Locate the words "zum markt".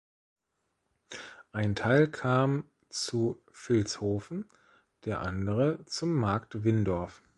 5.85-6.63